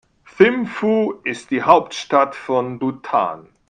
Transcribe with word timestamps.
Thimphu 0.27 1.19
ist 1.25 1.51
die 1.51 1.61
Hauptstadt 1.61 2.35
von 2.35 2.79
Bhutan. 2.79 3.47